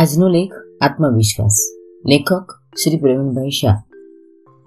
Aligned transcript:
આજનો 0.00 0.28
લેખ 0.28 0.52
આત્મવિશ્વાસ. 0.80 1.54
લેખક 2.06 2.50
શ્રી 2.52 2.98
પ્રવીણભાઈ 2.98 3.50
શાહ. 3.50 3.76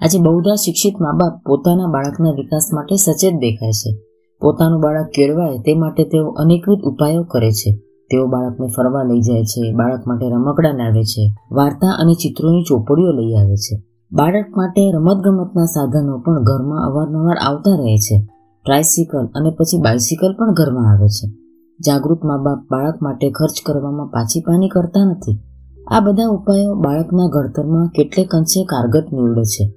આજે 0.02 0.20
બહુધા 0.20 0.56
શિક્ષિત 0.56 0.94
મા 1.02 1.12
બાપ 1.12 1.46
પોતાના 1.46 1.88
બાળકના 1.88 2.32
વિકાસ 2.32 2.70
માટે 2.74 2.96
સચેત 2.96 3.34
દેખાય 3.34 3.72
છે. 3.72 3.98
પોતાનું 4.42 4.82
બાળક 4.82 5.08
કેળવાય 5.08 5.58
તે 5.58 5.74
માટે 5.74 6.04
તેઓ 6.04 6.28
અનેકવિધ 6.28 6.80
ઉપાયો 6.80 7.24
કરે 7.24 7.52
છે. 7.52 7.76
તેઓ 8.12 8.28
બાળકને 8.28 8.68
ફરવા 8.68 9.04
લઈ 9.04 9.22
જાય 9.22 9.44
છે, 9.44 9.74
બાળક 9.74 10.08
માટે 10.08 10.30
રમકડા 10.30 10.72
લાવે 10.72 11.04
છે, 11.04 11.34
વાર્તા 11.52 11.98
અને 12.02 12.14
ચિત્રોની 12.14 12.64
ચોપડીઓ 12.64 13.12
લઈ 13.12 13.34
આવે 13.34 13.56
છે. 13.56 13.84
બાળક 14.12 14.58
માટે 14.58 14.92
રમતગમતના 14.92 15.66
સાધનો 15.66 16.20
પણ 16.20 16.44
ઘરમાં 16.44 16.86
અવારનવાર 16.86 17.36
આવતા 17.38 17.78
રહે 17.80 17.98
છે. 17.98 18.28
ટ્રાયસિકલ 18.66 19.26
અને 19.26 19.50
પછી 19.50 19.82
બાઇસિકલ 19.82 20.34
પણ 20.34 20.54
ઘરમાં 20.54 20.92
આવે 20.92 21.08
છે. 21.08 21.39
જાગૃત 21.86 22.26
મા 22.26 22.38
બાપ 22.38 22.58
બાળક 22.72 23.02
માટે 23.02 23.32
ખર્ચ 23.32 23.62
કરવામાં 23.66 24.08
પાછી 24.08 24.42
પાની 24.42 24.70
કરતા 24.70 25.06
નથી. 25.06 25.40
આ 25.88 26.00
બધા 26.00 26.28
ઉપાયો 26.28 26.76
બાળકના 26.76 27.28
ઘડતરમાં 27.28 27.88
કેટલેક 27.88 28.36
અંશે 28.36 28.64
કારગત 28.64 29.14
નીવડે 29.14 29.44
છે. 29.44 29.74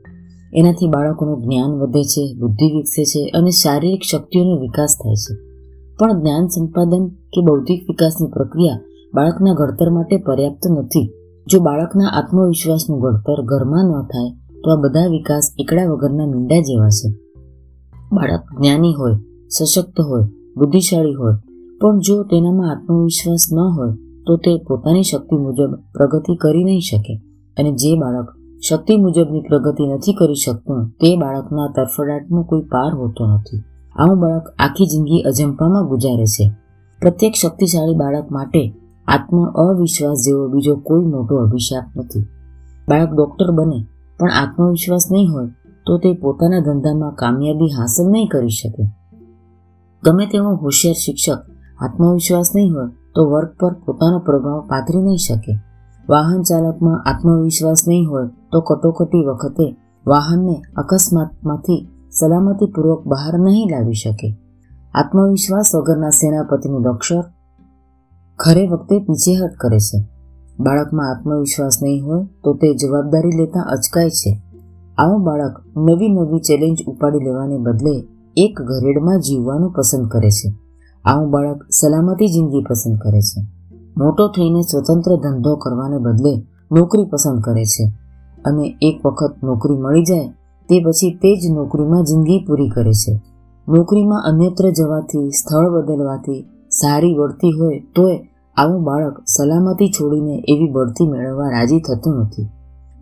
એનાથી 0.55 0.87
બાળકોનું 0.87 1.43
જ્ઞાન 1.43 1.71
વધે 1.71 2.03
છે, 2.03 2.35
બુદ્ધિ 2.41 2.77
વિકસે 2.77 3.05
છે 3.05 3.31
અને 3.39 3.51
શારીરિક 3.51 4.01
શક્તિઓનો 4.03 4.59
વિકાસ 4.59 4.97
થાય 5.05 5.15
છે. 5.15 5.35
પણ 5.99 6.21
જ્ઞાન 6.21 6.47
સંપાદન 6.47 7.09
કે 7.09 7.41
બૌદ્ધિક 7.41 7.83
વિકાસની 7.83 8.29
પ્રક્રિયા 8.29 8.81
બાળકના 9.15 9.55
ઘડતર 9.55 9.91
માટે 9.91 10.17
પર્યાપ્ત 10.17 10.71
નથી. 10.71 11.13
જો 11.51 11.61
બાળકના 11.61 12.07
આત્મવિશ્વાસનું 12.07 13.01
ઘડતર 13.01 13.43
ઘરમાં 13.43 13.85
ન 13.85 14.03
થાય, 14.03 14.31
તો 14.65 14.71
આ 14.71 14.81
બધા 14.81 15.07
વિકાસ 15.07 15.53
એકડા 15.59 15.87
વગરના 15.87 16.27
મીંડા 16.27 16.61
જેવા 16.61 16.89
છે. 16.89 17.11
બાળક 18.13 18.43
જ્ઞાની 18.61 18.95
હોય, 18.95 19.13
સશક્ત 19.49 20.01
હોય, 20.01 20.23
બુદ્ધિશાળી 20.57 21.15
હોય 21.15 21.52
પણ 21.83 21.99
જો 21.99 22.23
તેનામાં 22.23 22.71
આત્મવિશ્વાસ 22.71 23.49
ન 23.53 23.59
હોય, 23.59 23.93
તો 24.27 24.37
તે 24.37 24.59
પોતાની 24.69 25.03
શક્તિ 25.03 25.37
મુજબ 25.37 25.75
પ્રગતિ 25.75 26.37
કરી 26.37 26.65
નહીં 26.65 26.81
શકે. 26.81 27.15
અને 27.57 27.73
જે 27.73 27.99
બાળક 27.99 28.29
શક્તિ 28.71 28.97
મુજબની 28.97 29.41
પ્રગતિ 29.41 29.87
નથી 29.87 30.13
કરી 30.13 30.35
શકતું, 30.35 30.89
તે 30.89 31.17
બાળકના 31.17 31.73
તરફડાટનો 31.77 32.43
કોઈ 32.43 32.61
પાર 32.61 32.95
હોતો 32.95 33.27
નથી. 33.27 33.63
આવું 33.97 34.21
બાળક 34.21 34.55
આખી 34.59 34.87
જિંદગી 34.87 35.23
અજંપામાં 35.23 35.87
ગુજારે 35.87 36.27
છે. 36.27 36.51
પ્રત્યેક 37.01 37.35
શક્તિશાળી 37.35 37.95
બાળક 37.95 38.31
માટે 38.31 38.73
આત્મ 39.09 39.45
અવિશ્વાસ 39.45 40.19
જેવો 40.27 40.49
બીજો 40.49 40.77
કોઈ 40.77 41.05
મોટો 41.05 41.37
અભિશાપ 41.37 41.85
નથી. 41.97 42.21
બાળક 42.89 43.11
ડોક્ટર 43.11 43.51
બને, 43.51 43.85
પણ 44.19 44.31
આત્મવિશ્વાસ 44.31 45.09
નહીં 45.13 45.33
હોય, 45.33 45.47
તો 45.87 45.99
તે 45.99 46.13
પોતાના 46.13 46.61
ધંધામાં 46.61 47.13
કામયાબી 47.15 47.67
હાંસલ 47.67 48.11
નહીં 48.11 48.29
કરી 48.29 48.49
શકે. 48.49 48.85
ગમે 50.03 50.27
તેવો 50.27 50.55
હોશિયાર 50.55 50.95
શિક્ષક 50.95 51.52
આત્મવિશ્વાસ 51.81 52.51
નહીં 52.57 52.75
હોય, 52.75 52.89
તો 53.15 53.31
વર્ગ 53.31 53.49
પર 53.61 53.73
પોતાનો 53.73 54.19
પ્રભાવ 54.19 54.61
પાથરી 54.61 55.03
નહીં 55.03 55.17
શકે. 55.17 55.59
વાહન 56.09 56.43
ચાલકમાં 56.43 57.05
આત્મવિશ્વાસ 57.05 57.85
નહીં 57.89 58.11
હોય, 58.11 58.29
તો 58.53 58.61
કટોકટી 58.61 59.25
વખતે 59.25 59.77
વાહનને 60.07 60.63
અકસ્માતમાંથી 60.77 61.89
સલામતીપૂર્વક 62.21 63.07
બહાર 63.07 63.39
નહીં 63.39 63.69
લાવી 63.71 63.93
શકે. 63.93 64.37
આત્મવિશ્વાસ 64.95 65.71
વગરના 65.75 66.11
સેનાપતિનું 66.11 66.83
લક્ષર 66.83 67.23
ખરે 68.39 68.69
વખતે 68.69 68.99
પીછેહટ 68.99 69.53
કરે 69.61 69.79
છે. 69.79 70.05
બાળકમાં 70.61 71.11
આત્મવિશ્વાસ 71.11 71.79
નહીં 71.83 72.05
હોય, 72.05 72.27
તો 72.45 72.55
તે 72.55 72.75
જવાબદારી 72.75 73.31
લેતા 73.37 73.61
અચકાય 73.61 74.11
છે. 74.11 74.43
આવું 74.99 75.25
બાળક 75.25 75.63
નવી 75.77 76.09
નવી 76.09 76.39
ચેલેન્જ 76.39 76.85
ઉપાડી 76.87 77.19
લેવાને 77.19 77.59
બદલે 77.59 78.05
એક 78.37 78.63
ઘરેડમાં 78.63 79.21
જીવવાનું 79.21 79.73
પસંદ 79.73 80.09
કરે 80.09 80.31
છે. 80.31 80.62
આવું 81.05 81.31
બાળક 81.31 81.63
સલામતી 81.71 82.29
જિંદગી 82.29 82.63
પસંદ 82.63 82.99
કરે 82.99 83.21
છે. 83.21 83.41
મોટો 83.97 84.29
થઈને 84.29 84.61
સ્વતંત્ર 84.61 85.17
ધંધો 85.17 85.57
કરવાને 85.57 85.99
બદલે 85.99 86.47
નોકરી 86.73 87.05
પસંદ 87.05 87.41
કરે 87.41 87.65
છે. 87.65 87.93
અને 88.45 88.79
એક 88.83 89.07
વખત 89.07 89.45
નોકરી 89.45 89.77
મળી 89.77 90.03
જાય, 90.03 90.29
તે 90.69 90.83
પછી 90.85 91.11
તે 91.15 91.37
જ 91.37 91.51
નોકરીમાં 91.51 92.05
જિંદગી 92.05 92.45
પૂરી 92.49 92.69
કરે 92.69 92.93
છે. 92.93 93.21
નોકરીમાં 93.69 94.23
અન્યત્ર 94.25 94.71
જવાથી, 94.71 95.31
સ્થળ 95.31 95.71
બદલવાથી 95.71 96.45
સારી 96.71 97.15
વળતી 97.15 97.53
હોય 97.53 97.83
તોય 97.95 98.29
આવું 98.57 98.85
બાળક 98.85 99.19
સલામતી 99.19 99.89
છોડીને 99.89 100.45
એવી 100.49 100.71
બઢતી 100.71 101.11
મેળવવા 101.11 101.49
રાજી 101.49 101.81
થતું 101.81 102.15
નથી. 102.15 102.49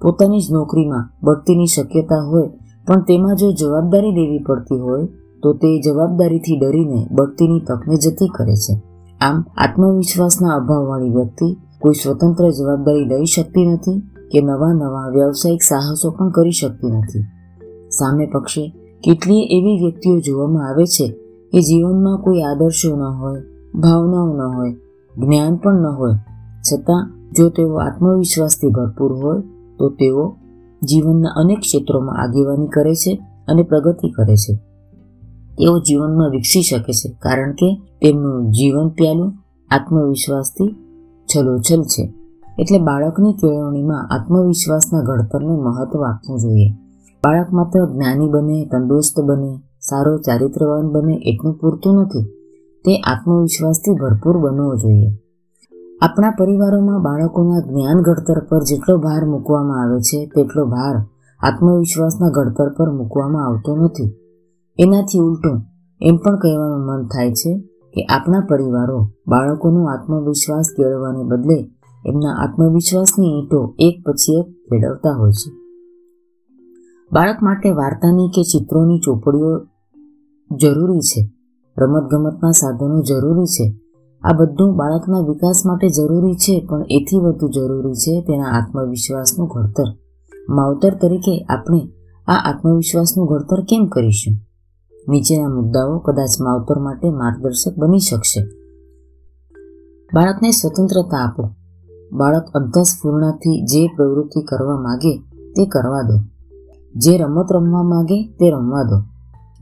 પોતાની 0.02 0.40
જ 0.40 0.52
નોકરીમાં 0.52 1.10
બઢતીની 1.22 1.66
શક્યતા 1.66 2.24
હોય, 2.24 2.50
પણ 2.86 3.02
તેમાં 3.02 3.36
જો 3.36 3.52
જવાબદારી 3.52 4.10
લેવી 4.10 4.38
પડતી 4.38 4.80
હોય 4.80 5.08
તો 5.42 5.52
તે 5.52 5.80
જવાબદારીથી 5.80 6.58
ડરીને 6.58 7.06
બઢતીની 7.10 7.60
તકને 7.60 7.96
જતી 7.96 8.28
કરે 8.28 8.54
છે. 8.54 8.82
આમ 9.20 9.44
આત્મવિશ્વાસના 9.56 10.48
અભાવવાળી 10.48 11.10
વ્યક્તિ 11.10 11.56
કોઈ 11.80 11.92
સ્વતંત્ર 11.92 12.50
જવાબદારી 12.50 13.04
લઈ 13.04 13.24
શકતી 13.24 13.66
નથી 13.66 14.02
કે 14.32 14.40
નવા 14.40 14.72
નવા 14.72 15.08
વ્યવસાયિક 15.08 15.62
સાહસો 15.62 16.10
પણ 16.10 16.30
કરી 16.30 16.50
શકતી 16.50 16.90
નથી. 16.90 17.20
સામે 17.88 18.26
પક્ષે 18.26 18.68
કેટલીય 19.04 19.42
એવી 19.42 19.78
વ્યક્તિઓ 19.78 20.18
જોવામાં 20.18 20.68
આવે 20.68 20.84
છે 20.86 21.08
કે 21.52 21.60
જીવનમાં 21.60 22.18
કોઈ 22.18 22.40
આદર્શો 22.40 22.96
ન 22.96 23.02
હોય, 23.02 23.40
ભાવનાઓ 23.74 24.36
ન 24.36 24.54
હોય, 24.54 24.72
જ્ઞાન 25.18 25.56
પણ 25.56 25.74
ન 25.74 25.86
હોય. 25.86 26.12
છતાં 26.72 27.12
જો 27.36 27.48
તેઓ 27.48 27.74
આત્મવિશ્વાસથી 27.74 28.68
ભરપૂર 28.68 29.12
હોય, 29.12 29.40
તો 29.78 29.88
તેઓ 29.88 30.36
જીવનના 30.82 31.28
અનેક 31.28 31.60
ક્ષેત્રોમાં 31.60 32.22
આગેવાની 32.22 32.66
કરે 32.66 32.94
છે 32.94 33.20
અને 33.48 33.62
પ્રગતિ 33.62 34.10
કરે 34.10 34.36
છે. 34.36 34.69
તેઓ 35.60 35.78
જીવનમાં 35.78 36.30
વિકસી 36.30 36.62
શકે 36.62 36.92
છે, 36.92 37.12
કારણ 37.12 37.52
કે 37.52 37.74
તેમનું 37.74 38.50
જીવન 38.50 38.88
પ્યાલું, 38.88 39.32
આત્મવિશ્વાસથી 39.70 40.76
છલોછલ 41.26 41.82
છે. 41.82 42.14
એટલે 42.58 42.78
બાળકની 42.78 43.32
કેળવણીમાં 43.32 44.08
આત્મવિશ્વાસના 44.08 45.00
ઘડતરને 45.00 45.56
મહત્વ 45.56 46.02
આપવું 46.02 46.38
જોઈએ. 46.40 46.70
બાળક 47.24 47.52
માત્ર 47.52 47.86
જ્ઞાની 47.86 48.28
બને, 48.28 48.64
તંદુરસ્ત 48.64 49.20
બને, 49.20 49.58
સારો 49.80 50.18
ચારિત્રવાન 50.18 50.90
બને 50.90 51.14
એટલું 51.14 51.58
પૂરતું 51.58 51.94
નથી. 51.94 52.22
તે 52.84 52.96
આત્મવિશ્વાસથી 52.96 53.92
ભરપૂર 53.92 54.38
બનવો 54.38 54.76
જોઈએ. 54.76 55.18
આપણા 56.02 56.30
પરિવારોમાં 56.30 57.02
બાળકોના 57.02 57.60
જ્ઞાન 57.60 58.02
ઘડતર 58.02 58.38
પર 58.44 58.62
જેટલો 58.62 58.98
ભાર 58.98 59.24
મૂકવામાં 59.24 59.82
આવે 59.82 60.00
છે, 60.00 60.26
તેટલો 60.26 60.66
ભાર 60.66 60.96
આત્મવિશ્વાસના 61.40 62.28
ઘડતર 62.28 62.68
પર 62.68 62.90
મૂકવામાં 62.90 63.46
આવતો 63.46 63.76
નથી. 63.76 64.19
એનાથી 64.78 65.18
ઉલટું 65.18 65.62
એમ 66.02 66.16
પણ 66.16 66.38
કહેવાનું 66.38 66.86
મન 66.86 67.06
થાય 67.06 67.32
છે 67.32 67.58
કે 67.94 68.04
આપણા 68.04 68.40
પરિવારો 68.40 69.08
બાળકોનો 69.28 69.84
આત્મવિશ્વાસ 69.84 70.66
કેળવવાને 70.76 71.24
બદલે 71.24 71.70
એમના 72.06 72.30
આત્મવિશ્વાસની 72.42 73.38
ઈંટો 73.38 73.74
એક 73.78 74.02
પછી 74.06 74.32
એક 74.32 74.46
કેળવતા 74.46 75.16
હોય 75.18 75.30
છે. 75.30 75.52
બાળક 77.12 77.42
માટે 77.42 77.70
વાર્તાની 77.70 78.28
કે 78.28 78.42
ચિત્રોની 78.42 78.98
ચોપડીઓ 78.98 79.58
જરૂરી 80.56 81.00
છે. 81.00 81.30
રમતગમતના 81.78 82.50
સાધનો 82.50 83.02
જરૂરી 83.02 83.46
છે. 83.46 83.74
આ 84.22 84.32
બધું 84.32 84.76
બાળકના 84.76 85.18
વિકાસ 85.18 85.62
માટે 85.66 85.88
જરૂરી 85.88 86.34
છે 86.34 86.66
પણ 86.70 86.84
એથી 86.90 87.18
વધુ 87.18 87.48
જરૂરી 87.48 87.92
છે 87.92 88.20
તેના 88.20 88.44
આત્મવિશ્વાસનું 88.44 89.48
ઘડતર. 89.48 89.84
માવતર 90.48 90.94
તરીકે 90.94 91.44
આપણે 91.44 91.78
આ 92.28 92.32
આત્મવિશ્વાસનું 92.32 93.26
ઘડતર 93.26 93.60
કેમ 93.60 93.86
કરીશું? 93.86 94.49
નીચેના 95.10 95.48
મુદ્દાઓ 95.48 95.98
કદાચ 95.98 96.28
માવતર 96.40 96.78
માટે 96.78 97.10
માર્ગદર્શક 97.10 97.78
બની 97.78 97.98
શકશે. 97.98 98.42
બાળકને 100.14 100.50
સ્વતંત્રતા 100.50 101.16
આપો. 101.24 101.48
બાળક 102.12 102.44
અંતસ્ફૂર્ણાથી 102.54 103.64
જે 103.64 103.86
પ્રવૃત્તિ 103.86 104.42
કરવા 104.42 104.80
માગે 104.80 105.16
તે 105.56 105.66
કરવા 105.66 106.02
દો. 106.02 106.18
જે 106.96 107.18
રમત 107.18 107.52
રમવા 107.52 107.82
માગે 107.82 108.26
તે 108.26 108.50
રમવા 108.50 108.82
દો. 108.82 109.02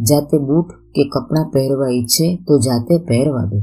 જાતે 0.04 0.38
બૂટ 0.38 0.68
કે 0.68 1.08
કપડાં 1.08 1.50
પહેરવા 1.50 1.88
ઈચ્છે 1.88 2.36
તો 2.48 2.58
જાતે 2.58 2.98
પહેરવા 2.98 3.44
દો. 3.44 3.58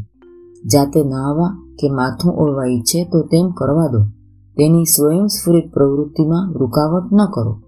જાતે 0.66 1.04
નહાવા 1.04 1.76
કે 1.80 1.90
માથું 1.90 2.34
ઓળવા 2.34 2.66
ઈચ્છે 2.66 3.04
તો 3.04 3.22
તેમ 3.22 3.50
કરવા 3.50 3.88
દો. 3.88 4.04
તેની 4.58 4.86
સ્વયંસ્ફુરિત 4.86 5.74
પ્રવૃત્તિમાં 5.74 6.54
રૂકાવટ 6.54 7.14
ન 7.14 7.26
કરો. 7.34 7.60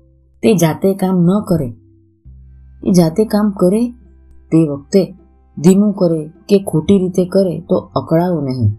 તે 0.44 0.56
જાતે 0.56 0.94
કામ 0.94 1.18
ન 1.22 1.30
કરે. 1.48 1.76
એ 2.84 2.92
જાતે 2.92 3.26
કામ 3.26 3.50
કરે 3.50 3.94
તે 4.52 4.68
વખતે 4.68 5.16
ધીમું 5.58 5.94
કરે 5.94 6.32
કે 6.50 6.64
ખોટી 6.68 6.98
રીતે 6.98 7.26
કરે 7.26 7.60
તો 7.60 7.76
અકળાવો 7.76 8.42
નહીં. 8.42 8.72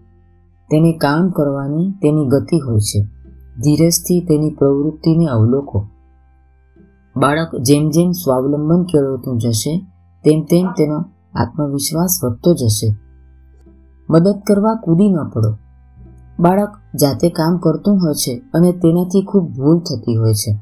તેને 0.71 0.93
કામ 0.93 1.29
કરવાની 1.29 1.91
તેની 1.91 2.25
ગતિ 2.25 2.59
હોય 2.59 2.79
છે. 2.79 3.01
ધીરજથી 3.61 4.21
તેની 4.21 4.49
પ્રવૃત્તિને 4.49 5.25
અવલોકો. 5.25 5.87
બાળક 7.17 7.55
જેમ 7.61 7.89
જેમ 7.89 8.11
સ્વાવલંબન 8.11 8.83
કેળવતું 8.83 9.37
જશે, 9.37 9.77
તેમ 10.23 10.41
તેમ 10.43 10.67
તેનો 10.71 10.97
આત્મવિશ્વાસ 11.33 12.19
વધતો 12.23 12.53
જશે. 12.53 12.93
મદદ 14.09 14.35
કરવા 14.47 14.75
કૂદી 14.75 15.09
ન 15.09 15.27
પડો. 15.33 15.53
બાળક 16.39 16.71
જાતે 16.95 17.29
કામ 17.29 17.57
કરતું 17.57 17.97
હોય 18.01 18.13
છે 18.13 18.41
અને 18.53 18.71
તેનાથી 18.71 19.23
ખૂબ 19.23 19.49
ભૂલ 19.49 19.79
થતી 19.79 20.15
હોય 20.15 20.33
છે. 20.33 20.59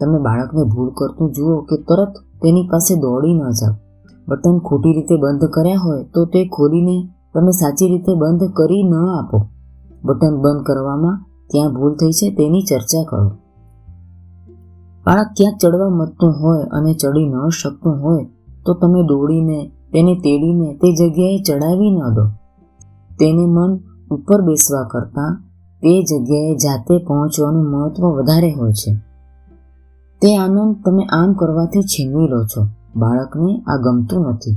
તમે 0.00 0.18
બાળકને 0.18 0.64
ભૂલ 0.64 0.90
કરતું 0.96 1.32
જુઓ 1.32 1.60
કે 1.60 1.76
તરત 1.76 2.14
તેની 2.42 2.68
પાસે 2.70 2.96
દોડી 2.96 3.34
ન 3.34 3.50
જાઓ. 3.50 3.91
બટન 4.28 4.58
ખોટી 4.58 4.92
રીતે 4.92 5.16
બંધ 5.16 5.44
કર્યા 5.44 5.76
હોય 5.76 6.04
તો 6.04 6.24
તે 6.24 6.48
ખોલીને 6.48 7.08
તમે 7.34 7.50
સાચી 7.50 7.88
રીતે 7.88 8.14
બંધ 8.14 8.44
કરી 8.52 8.82
ન 8.82 8.94
આપો. 8.94 9.46
બટન 10.04 10.42
બંધ 10.42 10.62
કરવામાં 10.64 11.24
ત્યાં 11.50 11.74
ભૂલ 11.74 11.94
થઈ 11.94 12.12
છે 12.12 12.30
તેની 12.30 12.62
ચર્ચા 12.62 13.04
કરો. 13.08 13.30
બાળક 15.06 15.26
ક્યાંક 15.36 15.56
ચડવા 15.62 15.88
મતતું 15.88 16.32
હોય 16.40 16.62
અને 16.62 16.94
ચડી 16.94 17.28
ન 17.28 17.48
શકતું 17.48 18.02
હોય 18.02 18.26
તો 18.66 18.74
તમે 18.74 19.02
દોડીને 19.02 19.70
તેને 19.92 20.14
તેડીને 20.14 20.74
તે 20.74 20.92
જગ્યાએ 20.92 21.42
ચડાવી 21.48 21.90
ન 21.90 22.14
દો. 22.14 22.26
તેને 23.20 23.46
મન 23.46 23.78
ઉપર 24.10 24.40
બેસવા 24.40 24.88
કરતાં 24.90 25.42
તે 25.82 26.02
જગ્યાએ 26.02 26.54
જાતે 26.54 26.98
પહોંચવાનું 26.98 27.70
મહત્વ 27.70 28.04
વધારે 28.04 28.52
હોય 28.52 28.72
છે. 28.72 28.94
તે 30.20 30.36
આનંદ 30.36 30.76
તમે 30.84 31.04
આમ 31.04 31.32
કરવાથી 31.32 31.82
છીનવી 31.82 32.28
લો 32.28 32.44
છો. 32.44 32.66
બાળકને 32.96 33.62
આ 33.66 33.76
ગમતું 33.76 34.26
નથી. 34.28 34.56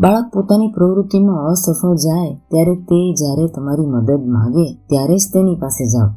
બાળક 0.00 0.32
પોતાની 0.34 0.72
પ્રવૃત્તિમાં 0.72 1.46
અસફળ 1.46 1.94
જાય 1.94 2.34
ત્યારે 2.50 2.76
તે 2.76 3.14
જ્યારે 3.14 3.48
તમારી 3.48 3.86
મદદ 3.86 4.26
માગે 4.26 4.74
ત્યારે 4.74 5.16
જ 5.16 5.24
તેની 5.34 5.56
પાસે 5.56 5.86
જાઓ 5.86 6.10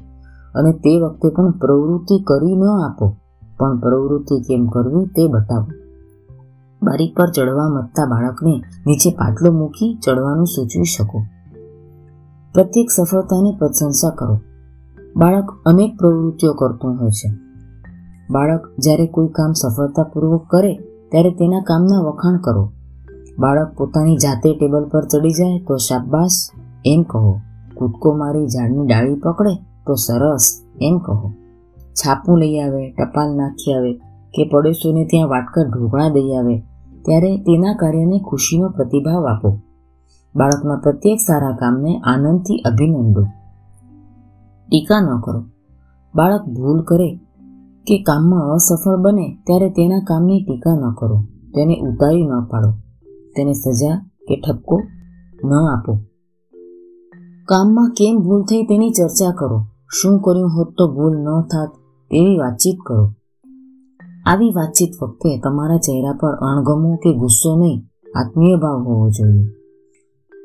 અને 0.55 0.71
તે 0.73 0.99
વખતે 0.99 1.29
પણ 1.29 1.51
પ્રવૃત્તિ 1.51 2.23
કરી 2.23 2.55
ન 2.55 2.63
આપો, 2.63 3.15
પણ 3.57 3.79
પ્રવૃત્તિ 3.79 4.39
કેમ 4.39 4.67
કરવી 4.67 5.05
તે 5.05 5.27
બતાવો. 5.27 5.67
બારી 6.83 7.13
પર 7.17 7.29
ચડવા 7.29 7.69
મતતા 7.69 8.05
બાળકને 8.05 8.61
નીચે 8.87 9.09
પાટલો 9.11 9.51
મૂકી 9.51 9.97
ચડવાનું 10.05 10.45
સૂચવી 10.45 10.83
શકો. 10.83 11.23
પ્રત્યેક 12.53 12.89
સફળતાની 12.89 13.55
પ્રશંસા 13.59 14.09
કરો. 14.09 14.39
બાળક 15.15 15.51
અનેક 15.65 15.97
પ્રવૃત્તિઓ 15.99 16.53
કરતું 16.53 16.99
હોય 16.99 17.09
છે. 17.09 17.46
બાળક 18.29 18.61
જ્યારે 18.79 19.07
કોઈ 19.07 19.27
કામ 19.27 19.51
સફળતાપૂર્વક 19.51 20.45
કરે, 20.49 20.75
ત્યારે 21.11 21.31
તેના 21.31 21.61
કામના 21.61 21.99
વખાણ 21.99 22.37
કરો. 22.37 22.71
બાળક 23.39 23.71
પોતાની 23.77 24.17
જાતે 24.17 24.53
ટેબલ 24.53 24.85
પર 24.85 25.05
ચડી 25.05 25.29
જાય 25.29 25.59
તો 25.59 25.77
શાબાશ, 25.77 26.49
એમ 26.85 27.03
કહો. 27.03 27.39
કૂદકો 27.75 28.15
મારી 28.15 28.47
ઝાડની 28.47 28.87
ડાળી 28.87 29.15
પકડે 29.15 29.55
તો 29.55 29.95
સરસ, 29.95 30.61
એમ 30.81 30.97
કહો. 30.97 31.31
છાપું 31.93 32.37
લઈ 32.37 32.59
આવે, 32.59 32.91
ટપાલ 32.91 33.37
નાખી 33.37 33.73
આવે 33.73 33.93
કે 34.33 34.49
પડોશીઓને 34.49 35.05
ત્યાં 35.05 35.29
વાટકા 35.29 35.61
ઢોકળા 35.63 36.09
દઈ 36.09 36.31
આવે, 36.31 36.59
ત્યારે 37.05 37.37
તેના 37.37 37.73
કાર્યને 37.73 38.19
ખુશીનો 38.19 38.69
પ્રતિભાવ 38.69 39.25
આપો. 39.27 39.59
બાળકના 40.35 40.75
પ્રત્યેક 40.75 41.19
સારા 41.27 41.55
કામને 41.55 41.97
આનંદથી 41.97 42.57
અભિનંદો. 42.57 43.23
ટીકા 44.69 45.01
ન 45.01 45.19
કરો. 45.19 45.43
બાળક 46.15 46.45
ભૂલ 46.45 46.81
કરે 46.81 47.19
કે 47.87 48.03
કામમાં 48.03 48.51
અસફળ 48.51 48.95
બને 48.95 49.37
ત્યારે 49.47 49.69
તેના 49.69 49.99
કામની 49.99 50.43
ટીકા 50.43 50.75
ન 50.75 50.93
કરો. 50.93 51.23
તેને 51.55 51.79
ઉતારી 51.81 52.27
ન 52.27 52.43
પાડો. 52.43 52.71
તેને 53.35 53.53
સજા 53.53 54.09
કે 54.27 54.35
ઠપકો 54.35 54.81
ન 55.45 55.53
આપો. 55.53 55.97
કામમાં 57.45 57.89
કેમ 57.89 58.17
ભૂલ 58.17 58.43
થઈ 58.43 58.63
તેની 58.63 58.89
ચર્ચા 58.89 59.31
કરો. 59.31 59.63
શું 60.01 60.19
કર્યું 60.19 60.57
હોત 60.57 60.67
તો 60.77 60.93
ભૂલ 60.93 61.17
ન 61.17 61.41
થાત 61.41 61.69
તેવી 62.11 62.37
વાતચીત 62.37 62.77
કરો. 62.87 63.13
આવી 64.25 64.49
વાતચીત 64.49 65.03
વખતે 65.03 65.39
તમારા 65.39 65.77
ચહેરા 65.77 66.13
પર 66.13 66.31
અણગમો 66.31 66.95
કે 66.95 67.13
ગુસ્સો 67.13 67.55
નહીં, 67.55 67.81
આત્મીય 68.15 68.55
ભાવ 68.55 68.83
હોવો 68.83 69.09
જોઈએ. 69.09 69.47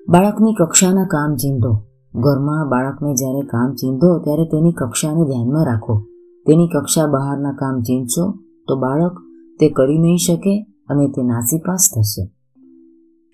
બાળકની 0.09 0.55
કક્ષાના 0.55 1.05
કામ 1.05 1.37
ચીંધો. 1.37 1.83
ઘરમાં 2.15 2.69
બાળકને 2.69 3.15
જ્યારે 3.15 3.43
કામ 3.43 3.75
ચીંધો 3.75 4.19
ત્યારે 4.19 4.45
તેની 4.45 4.73
કક્ષાને 4.73 5.25
ધ્યાનમાં 5.25 5.65
રાખો. 5.65 6.03
તેની 6.47 6.69
કક્ષા 6.69 7.07
બહારના 7.07 7.53
કામ 7.53 7.83
ચીંચો 7.83 8.33
તો 8.69 8.77
બાળક 8.77 9.13
તે 9.61 9.69
કરી 9.69 9.99
નહીં 9.99 10.17
શકે 10.17 10.67
અને 10.89 11.09
તે 11.09 11.23
નાસીપાસ 11.23 11.91
થશે. 11.95 12.31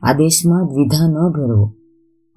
આદેશમાં 0.02 0.66
દ્વિધા 0.66 1.08
ન 1.08 1.32
ભરવો. 1.32 1.74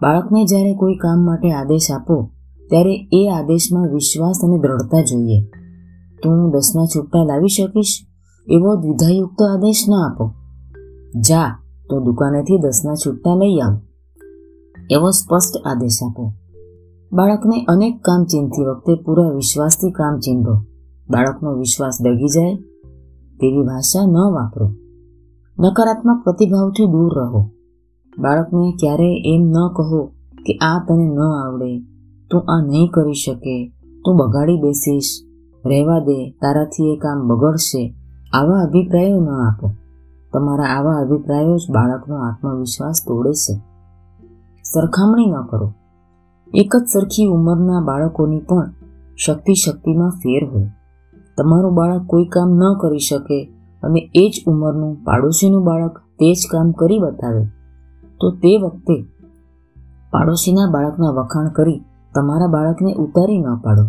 બાળકને 0.01 0.45
જ્યારે 0.45 0.73
કોઈ 0.73 0.95
કામ 0.95 1.25
માટે 1.25 1.51
આદેશ 1.51 1.87
આપો, 1.91 2.31
ત્યારે 2.69 3.09
એ 3.13 3.29
આદેશમાં 3.29 3.93
વિશ્વાસ 3.93 4.39
અને 4.43 4.59
દ્રઢતા 4.59 5.01
જોઈએ. 5.01 5.43
તું 6.23 6.51
દસના 6.51 6.85
છૂટા 6.85 7.23
લાવી 7.23 7.47
શકીશ? 7.47 7.99
એવો 8.47 8.75
દ્વિધાયુક્ત 8.75 9.41
આદેશ 9.41 9.85
ન 9.89 9.93
આપો. 9.93 10.33
જા, 11.15 11.59
તો 11.89 11.99
દુકાનેથી 11.99 12.57
દસના 12.57 12.93
છૂટા 12.93 13.35
લઈ 13.35 13.59
આવ. 13.59 13.79
એવો 14.89 15.09
સ્પષ્ટ 15.09 15.67
આદેશ 15.67 15.99
આપો. 16.03 16.33
બાળકને 17.13 17.65
અનેક 17.65 18.01
કામ 18.01 18.23
ચીનતી 18.23 18.65
વખતે 18.65 18.95
પૂરા 18.95 19.29
વિશ્વાસથી 19.29 19.91
કામ 19.91 20.19
ચીંધો. 20.19 20.53
બાળકનો 21.09 21.53
વિશ્વાસ 21.53 21.97
ડગી 22.01 22.27
જાય, 22.27 22.55
તેવી 23.39 23.61
ભાષા 23.61 24.05
ન 24.05 24.17
વાપરો. 24.17 24.69
નકારાત્મક 25.59 26.23
પ્રતિભાવથી 26.23 26.85
દૂર 26.85 27.19
રહો. 27.19 27.49
બાળકને 28.19 28.71
ક્યારેય 28.79 29.21
એમ 29.25 29.41
ન 29.41 29.53
કહો 29.53 30.05
કે 30.45 30.53
આ 30.53 30.85
તને 30.87 31.09
ન 31.09 31.19
આવડે, 31.19 31.79
તું 32.31 32.41
આ 32.41 32.65
નહીં 32.65 32.89
કરી 32.89 33.13
શકે, 33.13 33.67
તું 34.05 34.15
બગાડી 34.15 34.61
બેસીશ. 34.61 35.21
રહેવા 35.65 35.99
દે, 35.99 36.29
તારાથી 36.31 36.93
એ 36.93 36.97
કામ 36.97 37.27
બગડશે. 37.27 37.95
આવા 38.33 38.61
અભિપ્રાયો 38.61 39.19
ન 39.19 39.29
આપો. 39.29 39.71
તમારા 40.33 40.63
આવા 40.63 40.95
અભિપ્રાયો 40.97 41.57
જ 41.57 41.61
બાળકનો 41.69 42.15
આત્મવિશ્વાસ 42.15 43.01
તોડે 43.07 43.33
છે. 43.33 43.53
સરખામણી 44.63 45.25
ન 45.25 45.41
કરો. 45.49 45.73
એક 46.53 46.73
જ 46.75 46.83
સરખી 46.83 47.25
ઉંમરના 47.27 47.81
બાળકોની 47.81 48.39
પણ 48.39 48.71
શક્તિ 49.17 49.53
શક્તિમાં 49.53 50.09
ફેર 50.11 50.41
હોય. 50.51 50.69
તમારું 51.37 51.75
બાળક 51.75 52.03
કોઈ 52.07 52.25
કામ 52.25 52.49
ન 52.51 52.63
કરી 52.73 52.99
શકે 52.99 53.37
અને 53.83 54.01
એ 54.15 54.23
જ 54.29 54.43
ઉંમરનું 54.47 54.97
પાડોશીનું 55.03 55.63
બાળક 55.63 56.01
તે 56.19 56.33
જ 56.33 56.51
કામ 56.51 56.67
કરી 56.71 56.99
બતાવે, 56.99 57.43
તો 58.19 58.31
તે 58.31 58.51
વખતે 58.57 58.97
પાડોશીના 60.11 60.67
બાળકના 60.71 61.11
વખાણ 61.11 61.49
કરી 61.49 61.79
તમારા 62.15 62.47
બાળકને 62.47 62.91
ઉતારી 62.95 63.39
ન 63.39 63.47
પાડો. 63.63 63.85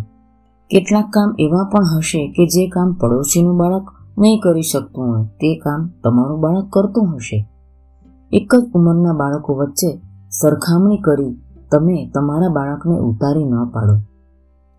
કેટલાક 0.71 1.07
કામ 1.11 1.29
એવા 1.39 1.69
પણ 1.71 1.91
હશે 1.97 2.21
કે 2.31 2.43
જે 2.47 2.63
કામ 2.67 2.89
પડોશીનું 2.93 3.57
બાળક 3.57 3.85
નહીં 4.17 4.39
કરી 4.39 4.69
શકતું 4.71 5.05
હોય, 5.05 5.23
તે 5.39 5.49
કામ 5.55 5.79
તમારું 6.03 6.39
બાળક 6.39 6.65
કરતું 6.71 7.15
હશે. 7.15 7.39
એક 8.31 8.49
જ 8.55 8.63
ઉંમરના 8.73 9.13
બાળકો 9.13 9.51
વચ્ચે 9.53 9.89
સરખામણી 10.31 11.01
કરી 11.01 11.33
તમે 11.73 12.11
તમારા 12.13 12.49
બાળકને 12.49 12.97
ઉતારી 12.97 13.45
ન 13.45 13.65
પાડો. 13.65 13.99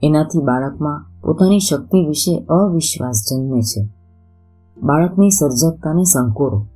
એનાથી 0.03 0.43
બાળકમાં 0.43 1.07
પોતાની 1.23 1.59
શક્તિ 1.59 2.07
વિશે 2.07 2.47
અવિશ્વાસ 2.49 3.25
જન્મે 3.31 3.63
છે. 3.63 3.89
બાળકની 4.83 5.31
સર્જકતાને 5.31 6.05
સંકોરો. 6.05 6.67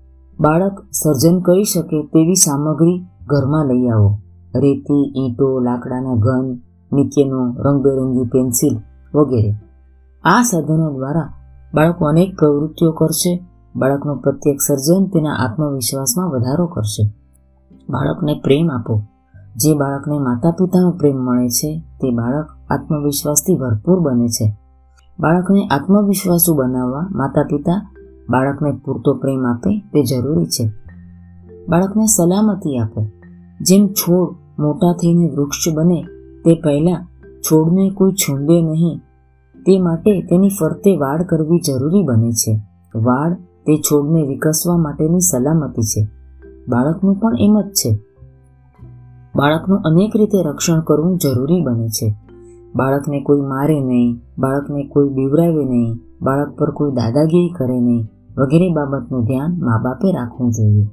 બાળક 0.41 0.79
સર્જન 0.93 1.41
કરી 1.41 1.65
શકે 1.65 2.03
તેવી 2.03 2.35
સામગ્રી 2.35 3.07
ઘરમાં 3.27 3.67
લઈ 3.67 3.89
આવો. 3.89 4.19
રેતી, 4.57 5.27
ઈંટો, 5.27 5.61
લાકડાના 5.61 6.15
ઘન 6.15 6.59
નીચેનો 6.93 7.55
રંગબેરંગી 7.59 8.29
પેન્સિલ 8.29 8.79
વગેરે. 9.15 9.55
આ 10.25 10.43
સાધનો 10.43 10.93
દ્વારા 10.93 11.33
બાળકો 11.75 12.05
અનેક 12.05 12.37
પ્રવૃત્તિઓ 12.39 12.93
કરશે. 12.93 13.47
બાળકનું 13.77 14.17
પ્રત્યેક 14.17 14.61
સર્જન 14.61 15.07
તેના 15.07 15.33
આત્મવિશ્વાસમાં 15.35 16.31
વધારો 16.31 16.67
કરશે. 16.67 17.13
બાળકને 17.89 18.41
પ્રેમ 18.45 18.71
આપો. 18.71 19.03
જે 19.59 19.75
બાળકને 19.75 20.19
માતા 20.19 20.51
પિતાનો 20.51 20.91
પ્રેમ 20.91 21.17
મળે 21.17 21.49
છે, 21.49 21.81
તે 21.81 22.11
બાળક 22.11 22.47
આત્મવિશ્વાસથી 22.71 23.57
ભરપૂર 23.57 24.01
બને 24.01 24.29
છે. 24.29 24.57
બાળકને 25.21 25.69
આત્મવિશ્વાસુ 25.69 26.55
બનાવવા 26.55 27.09
માતા 27.11 27.43
પિતા 27.43 27.91
બાળકને 28.31 28.73
પૂરતો 28.73 29.15
પ્રેમ 29.15 29.47
આપે, 29.47 29.79
તે 29.79 30.05
જરૂરી 30.05 30.47
છે. 30.47 30.73
બાળકને 31.69 32.07
સલામતી 32.07 32.79
આપો. 32.79 33.07
જેમ 33.61 33.87
છોડ 33.87 34.35
મોટા 34.59 34.93
થઈને 34.93 35.31
વૃક્ષ 35.31 35.75
બને, 35.75 36.05
તે 36.45 36.55
પહેલાં 36.55 37.07
છોડને 37.39 37.91
કોઈ 37.91 38.13
છૂંદે 38.13 38.63
નહીં. 38.63 38.99
તે 39.67 39.81
માટે 39.81 40.23
તેની 40.23 40.49
ફરતે 40.49 40.97
વાડ 40.97 41.23
કરવી 41.23 41.61
જરૂરી 41.67 42.03
બને 42.03 42.33
છે. 42.33 42.61
વાડ 42.95 43.33
તે 43.35 43.77
છોડને 43.77 44.23
વિકસવા 44.23 44.77
માટેની 44.77 45.21
સલામતી 45.21 45.83
છે. 45.83 46.09
બાળકનું 46.69 47.15
પણ 47.15 47.37
એમ 47.41 47.61
જ 47.61 47.65
છે. 47.65 48.08
બાળકનું 49.39 49.79
અનેક 49.79 50.17
રીતે 50.17 50.43
રક્ષણ 50.43 50.81
કરવું 50.81 51.19
જરૂરી 51.19 51.61
બને 51.61 51.89
છે. 51.89 52.15
બાળકને 52.77 53.21
કોઈ 53.21 53.41
મારે 53.41 53.81
નહીં, 53.81 54.21
બાળકને 54.39 54.85
કોઈ 54.85 55.09
બીવરાવે 55.09 55.65
નહીં, 55.65 55.95
બાળક 56.23 56.59
પર 56.59 56.71
કોઈ 56.71 56.93
દાદાગીરી 56.93 57.55
કરે 57.59 57.81
નહીં, 57.81 58.09
વગેરે 58.39 58.69
બાબતનું 58.69 59.25
ધ્યાન 59.25 59.51
મા 59.59 59.81
બાપે 59.83 60.13
રાખવું 60.13 60.51
જોઈએ. 60.51 60.87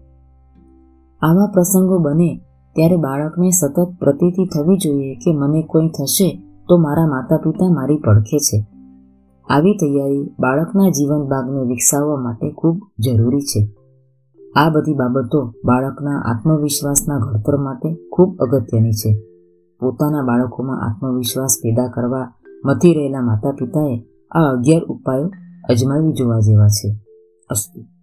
આવા 1.21 1.51
પ્રસંગો 1.53 1.97
બને 1.97 2.41
ત્યારે 2.75 2.95
બાળકને 2.95 3.49
સતત 3.49 3.87
પ્રતીતિ 3.99 4.45
થવી 4.45 4.77
જોઈએ 4.77 5.15
કે 5.15 5.33
મને 5.33 5.61
કોઈ 5.61 5.87
થશે 5.87 6.41
તો 6.69 6.77
મારા 6.77 7.07
માતા 7.07 7.37
પિતા 7.37 7.69
મારી 7.69 7.97
પડખે 7.97 8.37
છે. 8.37 8.65
આવી 9.49 9.73
તૈયારી 9.73 10.35
બાળકના 10.39 10.89
જીવન 10.89 11.23
ભાગને 11.27 11.61
વિકસાવવા 11.61 12.21
માટે 12.21 12.51
ખૂબ 12.51 12.79
જરૂરી 12.99 13.41
છે. 13.41 13.84
આ 14.55 14.69
બધી 14.69 14.93
બાબતો 14.93 15.53
બાળકના 15.65 16.19
આત્મવિશ્વાસના 16.19 17.17
ઘડતર 17.17 17.57
માટે 17.57 17.95
ખૂબ 18.11 18.37
અગત્યની 18.37 18.91
છે. 18.91 19.21
પોતાના 19.79 20.21
બાળકોમાં 20.21 20.81
આત્મવિશ્વાસ 20.81 21.57
પેદા 21.63 21.87
કરવા 21.87 22.33
મથી 22.65 22.93
રહેલા 22.93 23.21
માતા 23.21 23.51
પિતાએ 23.51 24.03
આ 24.31 24.39
અગિયાર 24.39 24.83
ઉપાયો 24.83 25.31
અજમાવી 25.69 26.13
જોવા 26.13 26.39
જેવા 26.39 26.67
છે. 26.67 26.95
અસ્તુ. 27.49 27.94